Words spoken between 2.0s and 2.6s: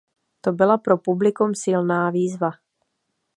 výzva.